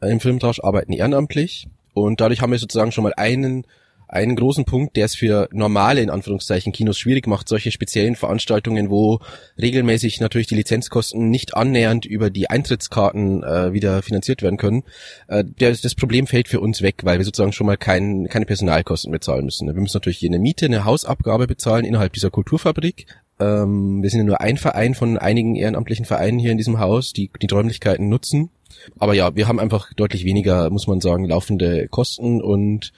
äh, 0.00 0.10
im 0.10 0.20
Filmtausch 0.20 0.60
arbeiten 0.60 0.92
ehrenamtlich. 0.92 1.68
Und 1.94 2.20
dadurch 2.20 2.42
haben 2.42 2.52
wir 2.52 2.58
sozusagen 2.58 2.92
schon 2.92 3.04
mal 3.04 3.14
einen 3.16 3.64
einen 4.08 4.36
großen 4.36 4.64
Punkt, 4.64 4.96
der 4.96 5.04
es 5.04 5.14
für 5.14 5.48
normale, 5.52 6.00
in 6.00 6.10
Anführungszeichen, 6.10 6.72
Kinos 6.72 6.98
schwierig 6.98 7.26
macht, 7.26 7.48
solche 7.48 7.70
speziellen 7.70 8.16
Veranstaltungen, 8.16 8.90
wo 8.90 9.20
regelmäßig 9.60 10.20
natürlich 10.20 10.46
die 10.46 10.54
Lizenzkosten 10.54 11.28
nicht 11.28 11.54
annähernd 11.54 12.06
über 12.06 12.30
die 12.30 12.48
Eintrittskarten 12.48 13.42
äh, 13.42 13.72
wieder 13.72 14.02
finanziert 14.02 14.42
werden 14.42 14.56
können. 14.56 14.84
Äh, 15.28 15.44
der, 15.44 15.72
das 15.72 15.94
Problem 15.94 16.26
fällt 16.26 16.48
für 16.48 16.60
uns 16.60 16.80
weg, 16.82 16.96
weil 17.02 17.18
wir 17.18 17.24
sozusagen 17.24 17.52
schon 17.52 17.66
mal 17.66 17.76
kein, 17.76 18.28
keine 18.28 18.46
Personalkosten 18.46 19.12
bezahlen 19.12 19.44
müssen. 19.44 19.66
Wir 19.66 19.74
müssen 19.74 19.96
natürlich 19.96 20.18
hier 20.18 20.30
eine 20.30 20.38
Miete, 20.38 20.66
eine 20.66 20.84
Hausabgabe 20.84 21.46
bezahlen 21.46 21.84
innerhalb 21.84 22.14
dieser 22.14 22.30
Kulturfabrik. 22.30 23.06
Ähm, 23.38 24.02
wir 24.02 24.10
sind 24.10 24.20
ja 24.20 24.24
nur 24.24 24.40
ein 24.40 24.56
Verein 24.56 24.94
von 24.94 25.18
einigen 25.18 25.54
ehrenamtlichen 25.54 26.06
Vereinen 26.06 26.38
hier 26.38 26.52
in 26.52 26.58
diesem 26.58 26.78
Haus, 26.78 27.12
die 27.12 27.30
die 27.40 27.46
Räumlichkeiten 27.46 28.08
nutzen. 28.08 28.50
Aber 28.98 29.14
ja, 29.14 29.34
wir 29.36 29.48
haben 29.48 29.60
einfach 29.60 29.92
deutlich 29.94 30.24
weniger, 30.24 30.70
muss 30.70 30.86
man 30.86 31.00
sagen, 31.00 31.24
laufende 31.24 31.88
Kosten 31.88 32.40
und 32.40 32.92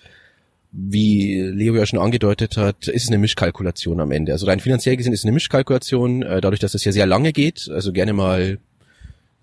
wie 0.72 1.40
Leo 1.40 1.74
ja 1.74 1.86
schon 1.86 1.98
angedeutet 1.98 2.56
hat, 2.56 2.88
ist 2.88 3.04
es 3.04 3.08
eine 3.08 3.18
Mischkalkulation 3.18 4.00
am 4.00 4.12
Ende. 4.12 4.32
Also 4.32 4.46
rein 4.46 4.60
finanziell 4.60 4.96
gesehen 4.96 5.12
ist 5.12 5.20
es 5.20 5.24
eine 5.24 5.32
Mischkalkulation, 5.32 6.22
äh, 6.22 6.40
dadurch, 6.40 6.60
dass 6.60 6.74
es 6.74 6.84
ja 6.84 6.92
sehr 6.92 7.06
lange 7.06 7.32
geht, 7.32 7.68
also 7.70 7.92
gerne 7.92 8.12
mal 8.12 8.58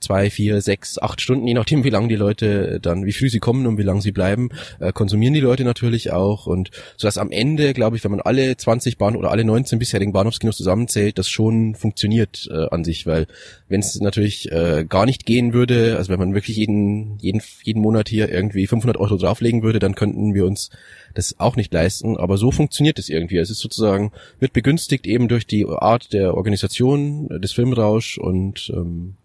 zwei, 0.07 0.29
vier, 0.29 0.61
sechs, 0.61 0.97
acht 0.97 1.19
Stunden, 1.19 1.45
je 1.47 1.53
nachdem, 1.53 1.83
wie 1.83 1.89
lange 1.89 2.07
die 2.07 2.15
Leute 2.15 2.79
dann, 2.81 3.05
wie 3.05 3.11
früh 3.11 3.29
sie 3.29 3.39
kommen 3.39 3.67
und 3.67 3.77
wie 3.77 3.83
lange 3.83 4.01
sie 4.01 4.13
bleiben, 4.13 4.49
äh, 4.79 4.93
konsumieren 4.93 5.33
die 5.33 5.41
Leute 5.41 5.65
natürlich 5.65 6.13
auch. 6.13 6.47
Und 6.47 6.71
so 6.95 7.07
dass 7.07 7.17
am 7.17 7.29
Ende, 7.29 7.73
glaube 7.73 7.97
ich, 7.97 8.03
wenn 8.05 8.11
man 8.11 8.21
alle 8.21 8.55
20 8.55 8.97
Bahn 8.97 9.17
oder 9.17 9.31
alle 9.31 9.43
19 9.43 9.79
bisherigen 9.79 10.13
Bahnhofskinos 10.13 10.55
zusammenzählt, 10.55 11.17
das 11.17 11.27
schon 11.27 11.75
funktioniert 11.75 12.47
äh, 12.49 12.67
an 12.69 12.85
sich, 12.85 13.05
weil 13.05 13.27
wenn 13.67 13.81
es 13.81 13.99
natürlich 13.99 14.49
äh, 14.51 14.85
gar 14.87 15.05
nicht 15.05 15.25
gehen 15.25 15.51
würde, 15.51 15.97
also 15.97 16.09
wenn 16.09 16.19
man 16.19 16.33
wirklich 16.33 16.55
jeden, 16.55 17.17
jeden, 17.19 17.41
jeden 17.63 17.81
Monat 17.81 18.07
hier 18.07 18.29
irgendwie 18.31 18.65
500 18.65 18.95
Euro 18.97 19.17
drauflegen 19.17 19.61
würde, 19.61 19.79
dann 19.79 19.95
könnten 19.95 20.33
wir 20.33 20.45
uns 20.45 20.69
das 21.15 21.37
auch 21.37 21.57
nicht 21.57 21.73
leisten, 21.73 22.15
aber 22.15 22.37
so 22.37 22.51
funktioniert 22.51 22.97
es 22.97 23.09
irgendwie. 23.09 23.37
Es 23.37 23.49
ist 23.49 23.59
sozusagen, 23.59 24.11
wird 24.39 24.53
begünstigt 24.53 25.05
eben 25.05 25.27
durch 25.27 25.45
die 25.45 25.65
Art 25.65 26.13
der 26.13 26.35
Organisation 26.35 27.27
des 27.41 27.51
Filmrausch 27.51 28.17
und 28.17 28.71
ähm, 28.73 29.15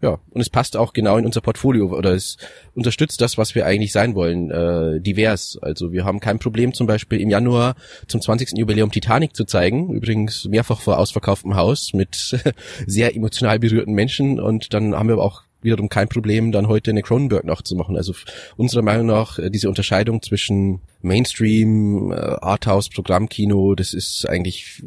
ja, 0.00 0.20
und 0.30 0.40
es 0.40 0.48
passt 0.48 0.76
auch 0.76 0.92
genau 0.92 1.16
in 1.16 1.26
unser 1.26 1.40
Portfolio 1.40 1.86
oder 1.86 2.12
es 2.12 2.36
unterstützt 2.74 3.20
das, 3.20 3.36
was 3.36 3.54
wir 3.56 3.66
eigentlich 3.66 3.92
sein 3.92 4.14
wollen, 4.14 4.50
äh, 4.50 5.00
divers. 5.00 5.58
Also 5.60 5.92
wir 5.92 6.04
haben 6.04 6.20
kein 6.20 6.38
Problem 6.38 6.72
zum 6.72 6.86
Beispiel 6.86 7.20
im 7.20 7.30
Januar 7.30 7.74
zum 8.06 8.20
20. 8.20 8.56
Jubiläum 8.56 8.92
Titanic 8.92 9.34
zu 9.34 9.44
zeigen, 9.44 9.92
übrigens 9.92 10.44
mehrfach 10.44 10.80
vor 10.80 10.98
ausverkauftem 10.98 11.56
Haus 11.56 11.92
mit 11.94 12.40
sehr 12.86 13.16
emotional 13.16 13.58
berührten 13.58 13.92
Menschen 13.92 14.38
und 14.38 14.72
dann 14.72 14.94
haben 14.94 15.08
wir 15.08 15.14
aber 15.14 15.24
auch 15.24 15.42
wiederum 15.62 15.88
kein 15.88 16.08
Problem, 16.08 16.52
dann 16.52 16.68
heute 16.68 16.92
eine 16.92 17.02
Cronenberg 17.02 17.44
nachzumachen. 17.44 17.96
Also 17.96 18.14
unserer 18.56 18.82
Meinung 18.82 19.06
nach 19.06 19.40
äh, 19.40 19.50
diese 19.50 19.68
Unterscheidung 19.68 20.22
zwischen 20.22 20.80
Mainstream, 21.02 22.12
äh, 22.12 22.14
Arthouse, 22.14 22.88
Programmkino, 22.88 23.74
das 23.74 23.94
ist 23.94 24.28
eigentlich 24.28 24.82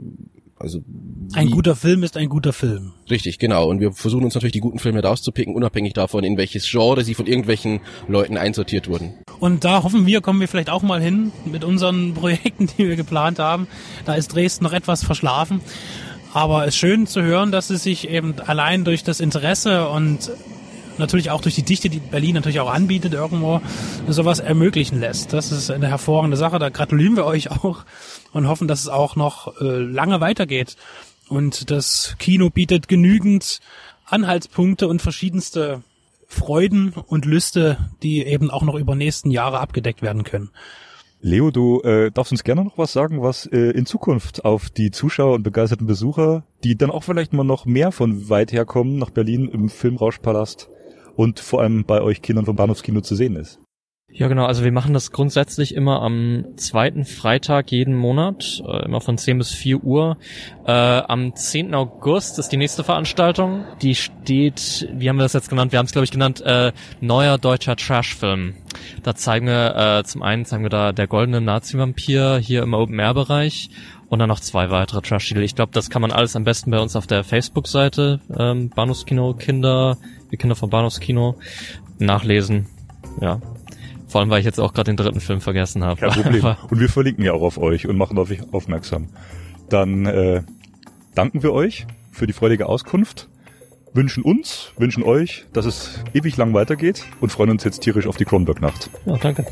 also 0.61 0.83
ein 1.33 1.49
guter 1.49 1.75
Film 1.75 2.03
ist 2.03 2.17
ein 2.17 2.29
guter 2.29 2.53
Film. 2.53 2.91
Richtig, 3.09 3.39
genau. 3.39 3.69
Und 3.69 3.79
wir 3.79 3.93
versuchen 3.93 4.25
uns 4.25 4.35
natürlich 4.35 4.53
die 4.53 4.59
guten 4.59 4.79
Filme 4.79 5.01
rauszupicken, 5.01 5.55
unabhängig 5.55 5.93
davon, 5.93 6.23
in 6.23 6.37
welches 6.37 6.69
Genre 6.69 7.03
sie 7.03 7.13
von 7.13 7.25
irgendwelchen 7.25 7.79
Leuten 8.07 8.37
einsortiert 8.37 8.89
wurden. 8.89 9.13
Und 9.39 9.63
da 9.63 9.83
hoffen 9.83 10.05
wir, 10.05 10.21
kommen 10.21 10.39
wir 10.39 10.47
vielleicht 10.47 10.69
auch 10.69 10.81
mal 10.81 11.01
hin 11.01 11.31
mit 11.45 11.63
unseren 11.63 12.13
Projekten, 12.15 12.67
die 12.67 12.87
wir 12.87 12.95
geplant 12.95 13.39
haben. 13.39 13.67
Da 14.05 14.15
ist 14.15 14.33
Dresden 14.33 14.63
noch 14.65 14.73
etwas 14.73 15.03
verschlafen. 15.03 15.61
Aber 16.33 16.63
es 16.63 16.69
ist 16.69 16.77
schön 16.77 17.07
zu 17.07 17.21
hören, 17.21 17.51
dass 17.51 17.69
es 17.69 17.83
sich 17.83 18.09
eben 18.09 18.39
allein 18.39 18.85
durch 18.85 19.03
das 19.03 19.19
Interesse 19.19 19.89
und 19.89 20.31
natürlich 21.01 21.29
auch 21.29 21.41
durch 21.41 21.55
die 21.55 21.63
Dichte, 21.63 21.89
die 21.89 21.99
Berlin 21.99 22.35
natürlich 22.35 22.61
auch 22.61 22.71
anbietet, 22.71 23.13
irgendwo 23.13 23.61
sowas 24.07 24.39
ermöglichen 24.39 24.99
lässt. 24.99 25.33
Das 25.33 25.51
ist 25.51 25.69
eine 25.69 25.89
hervorragende 25.89 26.37
Sache. 26.37 26.59
Da 26.59 26.69
gratulieren 26.69 27.17
wir 27.17 27.25
euch 27.25 27.51
auch 27.51 27.83
und 28.31 28.47
hoffen, 28.47 28.69
dass 28.69 28.79
es 28.79 28.87
auch 28.87 29.17
noch 29.17 29.59
äh, 29.59 29.65
lange 29.65 30.21
weitergeht. 30.21 30.77
Und 31.27 31.69
das 31.71 32.15
Kino 32.19 32.49
bietet 32.49 32.87
genügend 32.87 33.59
Anhaltspunkte 34.05 34.87
und 34.87 35.01
verschiedenste 35.01 35.83
Freuden 36.27 36.93
und 36.93 37.25
Lüste, 37.25 37.77
die 38.03 38.25
eben 38.25 38.49
auch 38.51 38.63
noch 38.63 38.75
über 38.75 38.95
nächsten 38.95 39.31
Jahre 39.31 39.59
abgedeckt 39.59 40.01
werden 40.01 40.23
können. 40.23 40.49
Leo, 41.23 41.51
du 41.51 41.81
äh, 41.81 42.09
darfst 42.09 42.31
uns 42.31 42.43
gerne 42.43 42.63
noch 42.63 42.79
was 42.79 42.93
sagen, 42.93 43.21
was 43.21 43.45
äh, 43.45 43.57
in 43.57 43.85
Zukunft 43.85 44.43
auf 44.43 44.71
die 44.71 44.89
Zuschauer 44.89 45.35
und 45.35 45.43
begeisterten 45.43 45.85
Besucher, 45.85 46.43
die 46.63 46.75
dann 46.75 46.89
auch 46.89 47.03
vielleicht 47.03 47.31
mal 47.31 47.43
noch 47.43 47.65
mehr 47.65 47.91
von 47.91 48.29
weit 48.29 48.51
herkommen, 48.51 48.97
nach 48.97 49.11
Berlin 49.11 49.47
im 49.47 49.69
Filmrauschpalast 49.69 50.69
und 51.15 51.39
vor 51.39 51.61
allem 51.61 51.85
bei 51.85 52.01
euch 52.01 52.21
Kindern 52.21 52.45
vom 52.45 52.55
Bahnhofskino 52.55 53.01
zu 53.01 53.15
sehen 53.15 53.35
ist. 53.35 53.59
Ja, 54.13 54.27
genau. 54.27 54.45
Also 54.45 54.65
wir 54.65 54.73
machen 54.73 54.93
das 54.93 55.11
grundsätzlich 55.11 55.73
immer 55.73 56.01
am 56.01 56.43
zweiten 56.57 57.05
Freitag 57.05 57.71
jeden 57.71 57.95
Monat, 57.95 58.61
äh, 58.67 58.83
immer 58.83 58.99
von 58.99 59.17
10 59.17 59.37
bis 59.37 59.51
4 59.51 59.83
Uhr. 59.83 60.17
Äh, 60.65 60.71
am 60.71 61.33
10. 61.33 61.73
August 61.73 62.37
ist 62.37 62.49
die 62.49 62.57
nächste 62.57 62.83
Veranstaltung. 62.83 63.63
Die 63.81 63.95
steht, 63.95 64.89
wie 64.93 65.07
haben 65.07 65.15
wir 65.15 65.23
das 65.23 65.31
jetzt 65.31 65.49
genannt? 65.49 65.71
Wir 65.71 65.79
haben 65.79 65.85
es, 65.85 65.93
glaube 65.93 66.03
ich, 66.03 66.11
genannt, 66.11 66.41
äh, 66.41 66.73
Neuer 66.99 67.37
deutscher 67.37 67.77
Trashfilm. 67.77 68.55
Da 69.03 69.15
zeigen 69.15 69.47
wir, 69.47 69.75
äh, 69.77 70.03
zum 70.03 70.23
einen 70.23 70.43
zeigen 70.43 70.63
wir 70.63 70.69
da 70.69 70.91
der 70.91 71.07
goldene 71.07 71.39
Nazi-Vampir 71.39 72.37
hier 72.37 72.63
im 72.63 72.73
Open-Air-Bereich 72.73 73.69
und 74.09 74.19
dann 74.19 74.27
noch 74.27 74.41
zwei 74.41 74.69
weitere 74.69 75.01
Trash-Titel. 75.01 75.41
Ich 75.41 75.55
glaube, 75.55 75.71
das 75.71 75.89
kann 75.89 76.01
man 76.01 76.11
alles 76.11 76.35
am 76.35 76.43
besten 76.43 76.69
bei 76.69 76.79
uns 76.79 76.97
auf 76.97 77.07
der 77.07 77.23
Facebook-Seite 77.23 78.19
ähm, 78.37 78.69
Bahnhofskino 78.69 79.35
Kinder, 79.35 79.97
die 80.31 80.37
Kinder 80.37 80.55
vom 80.55 80.69
Bahnhofskino 80.69 81.35
nachlesen. 81.99 82.67
Ja, 83.19 83.41
vor 84.11 84.19
allem, 84.19 84.29
weil 84.29 84.39
ich 84.39 84.45
jetzt 84.45 84.59
auch 84.59 84.73
gerade 84.73 84.91
den 84.91 84.97
dritten 84.97 85.21
Film 85.21 85.39
vergessen 85.39 85.85
habe. 85.85 86.01
Kein 86.01 86.11
Problem. 86.11 86.55
und 86.69 86.79
wir 86.79 86.89
verlinken 86.89 87.23
ja 87.23 87.31
auch 87.31 87.41
auf 87.41 87.57
euch 87.57 87.87
und 87.87 87.97
machen 87.97 88.17
auf 88.17 88.29
euch 88.29 88.41
aufmerksam. 88.51 89.07
Dann 89.69 90.05
äh, 90.05 90.43
danken 91.15 91.43
wir 91.43 91.53
euch 91.53 91.87
für 92.11 92.27
die 92.27 92.33
freudige 92.33 92.67
Auskunft, 92.67 93.29
wünschen 93.93 94.23
uns, 94.23 94.73
wünschen 94.77 95.03
euch, 95.03 95.45
dass 95.53 95.65
es 95.65 96.03
ewig 96.13 96.35
lang 96.35 96.53
weitergeht 96.53 97.05
und 97.21 97.31
freuen 97.31 97.51
uns 97.51 97.63
jetzt 97.63 97.79
tierisch 97.79 98.05
auf 98.05 98.17
die 98.17 98.25
Kronberg-Nacht. 98.25 98.89
Ja, 99.05 99.17
danke. 99.17 99.45